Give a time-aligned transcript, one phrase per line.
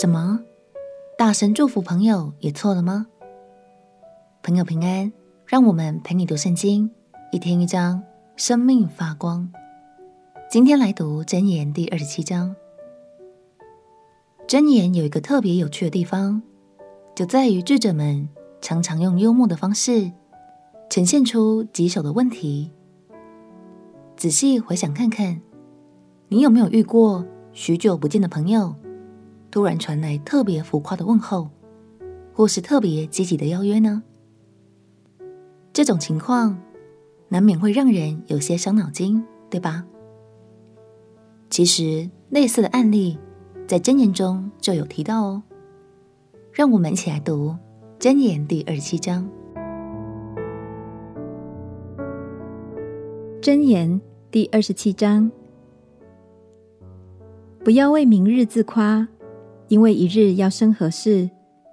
[0.00, 0.38] 什么？
[1.16, 3.08] 大声祝福朋友也错了吗？
[4.44, 5.12] 朋友平安，
[5.44, 6.88] 让我们陪你读圣经，
[7.32, 8.00] 一天一章，
[8.36, 9.50] 生命发光。
[10.48, 12.54] 今天来读箴言第二十七章。
[14.46, 16.42] 箴言有一个特别有趣的地方，
[17.16, 18.28] 就在于智者们
[18.60, 20.12] 常常用幽默的方式
[20.88, 22.70] 呈现出棘手的问题。
[24.16, 25.40] 仔细回想看看，
[26.28, 28.76] 你有没有遇过许久不见的朋友，
[29.50, 31.48] 突然传来特别浮夸的问候，
[32.34, 34.02] 或是特别积极的邀约呢？
[35.72, 36.60] 这种情况
[37.28, 39.84] 难免会让人有些伤脑筋，对吧？
[41.50, 43.18] 其实类似的案例
[43.66, 45.42] 在箴言中就有提到哦。
[46.52, 47.56] 让我们一起来读
[47.98, 49.28] 箴言第二十七章。
[53.40, 55.30] 箴言第二十七章：
[57.64, 59.08] 不要为明日自夸，
[59.68, 61.28] 因为一日要生何事，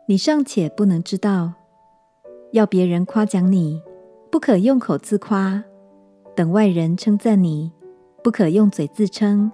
[0.08, 1.54] 你尚且不能知道。
[2.52, 3.82] 要别人夸奖你，
[4.30, 5.64] 不可用口自夸；
[6.36, 7.72] 等外人称赞你，
[8.22, 9.50] 不可用嘴自称。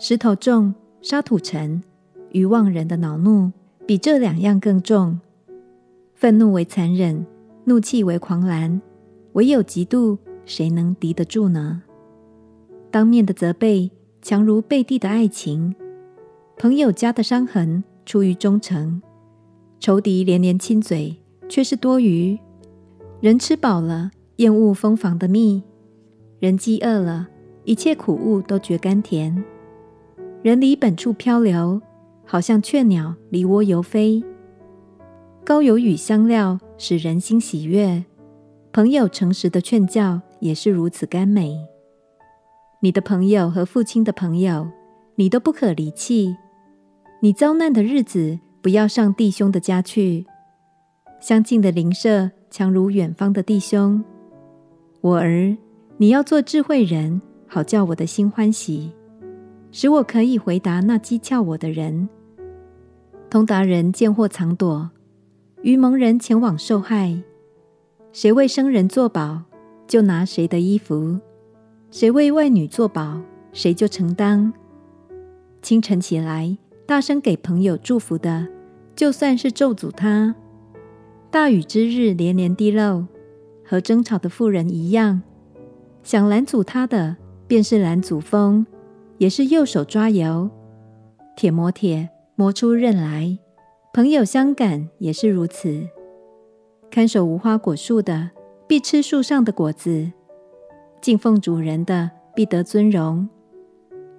[0.00, 1.82] 石头重，沙土沉，
[2.30, 3.52] 愚妄人的恼怒
[3.86, 5.20] 比这两样更重。
[6.14, 7.24] 愤怒为残忍，
[7.64, 8.80] 怒气为狂澜，
[9.34, 11.82] 唯有嫉妒，谁能敌得住呢？
[12.90, 13.90] 当面的责备
[14.22, 15.74] 强如背地的爱情。
[16.56, 19.02] 朋友家的伤痕出于忠诚，
[19.80, 21.16] 仇敌连连亲嘴
[21.48, 22.38] 却是多余。
[23.20, 25.62] 人吃饱了，厌恶蜂房的蜜；
[26.38, 27.28] 人饥饿了，
[27.64, 29.44] 一切苦物都觉甘甜。
[30.42, 31.82] 人离本处漂流，
[32.24, 34.22] 好像雀鸟离窝游飞。
[35.44, 38.04] 膏油与香料使人心喜悦，
[38.72, 41.58] 朋友诚实的劝教也是如此甘美。
[42.80, 44.68] 你的朋友和父亲的朋友，
[45.16, 46.36] 你都不可离弃。
[47.24, 50.26] 你遭难的日子，不要上弟兄的家去。
[51.20, 54.04] 相近的邻舍，强如远方的弟兄。
[55.00, 55.56] 我儿，
[55.96, 58.92] 你要做智慧人，好叫我的心欢喜，
[59.72, 62.10] 使我可以回答那讥诮我的人。
[63.30, 64.90] 通达人见祸藏躲，
[65.62, 67.22] 愚蒙人前往受害。
[68.12, 69.44] 谁为生人作保，
[69.86, 71.18] 就拿谁的衣服；
[71.90, 73.18] 谁为外女作保，
[73.54, 74.52] 谁就承担。
[75.62, 78.46] 清晨起来，大声给朋友祝福的，
[78.94, 80.34] 就算是咒诅他。
[81.30, 83.06] 大雨之日连连滴漏，
[83.64, 85.22] 和争吵的妇人一样。
[86.02, 88.66] 想拦阻他的，便是拦阻风，
[89.16, 90.50] 也是右手抓油。
[91.34, 93.38] 铁磨铁，磨出刃来。
[93.94, 95.88] 朋友相感也是如此。
[96.90, 98.30] 看守无花果树的，
[98.68, 100.12] 必吃树上的果子；
[101.00, 103.26] 敬奉主人的，必得尊荣。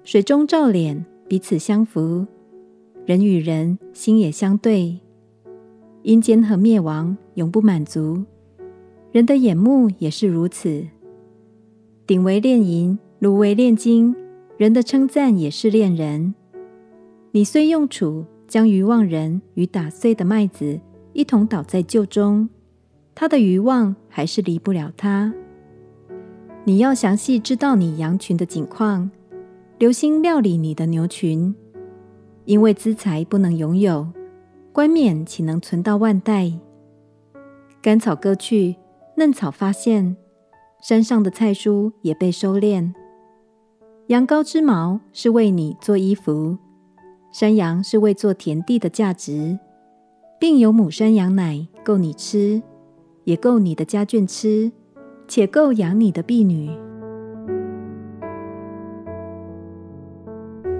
[0.03, 2.26] 水中照脸，彼此相扶；
[3.05, 4.99] 人与人心也相对。
[6.03, 8.23] 阴间和灭亡永不满足，
[9.11, 10.85] 人的眼目也是如此。
[12.07, 14.16] 鼎为炼银，炉为炼金，
[14.57, 16.35] 人的称赞也是炼人。
[17.31, 20.79] 你虽用杵将愚妄人与打碎的麦子
[21.13, 22.49] 一同倒在臼中，
[23.13, 25.33] 他的愚妄还是离不了他。
[26.63, 29.09] 你要详细知道你羊群的景况，
[29.79, 31.53] 留心料理你的牛群，
[32.45, 34.07] 因为资财不能拥有。
[34.72, 36.51] 冠冕岂能存到万代？
[37.81, 38.75] 甘草割去，
[39.16, 40.16] 嫩草发现，
[40.81, 42.94] 山上的菜蔬也被收敛。
[44.07, 46.57] 羊羔之毛是为你做衣服，
[47.31, 49.57] 山羊是为做田地的价值，
[50.39, 52.61] 并有母山羊奶够你吃，
[53.23, 54.72] 也够你的家眷吃，
[55.28, 56.69] 且够养你的婢女。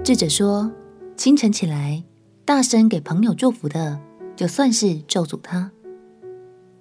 [0.04, 0.70] 智者说：
[1.16, 2.04] 清晨起来。
[2.44, 3.98] 大声给朋友祝福的，
[4.36, 5.72] 就算是咒诅他。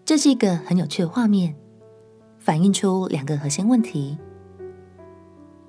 [0.05, 1.55] 这是一个很有趣的画面，
[2.37, 4.15] 反映出两个核心问题：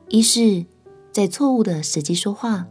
[0.08, 0.66] 一是，
[1.10, 2.66] 在错误的时机说话；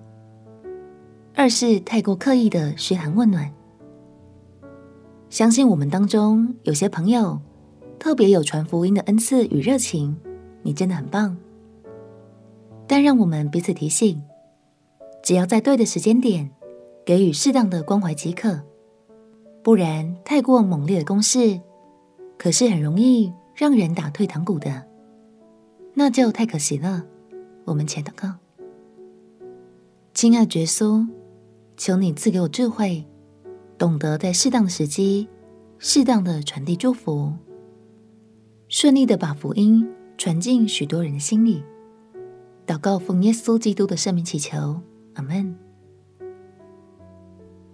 [1.34, 3.52] 二是太过刻意的嘘寒问暖。
[5.32, 7.42] 相信我们当中有些朋友
[7.98, 10.16] 特别有传福音的恩赐与热情，
[10.62, 11.36] 你真的很棒。
[12.86, 14.22] 但让我们彼此提醒，
[15.26, 16.50] 只要在对的时间点。
[17.06, 18.64] 给予适当的关怀即可，
[19.62, 21.62] 不然太过猛烈的攻势，
[22.36, 24.88] 可是很容易让人打退堂鼓的，
[25.94, 27.06] 那就太可惜了。
[27.64, 28.34] 我们前祷告，
[30.16, 31.08] 亲爱的耶稣，
[31.78, 33.06] 求你赐给我智慧，
[33.78, 35.30] 懂得在适当的时机，
[35.78, 37.34] 适当的传递祝福，
[38.68, 39.88] 顺利的把福音
[40.18, 41.64] 传进许多人的心里。
[42.66, 44.82] 祷告奉耶稣基督的圣名祈求，
[45.16, 45.54] 阿门。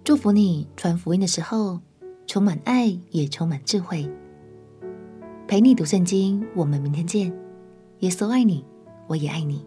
[0.02, 1.80] 祝福你传福音的时候，
[2.26, 4.10] 充满爱，也充满智慧。
[5.46, 7.32] 陪你读圣经，我们明天见。
[8.00, 8.64] 耶稣爱你，
[9.06, 9.64] 我也爱你。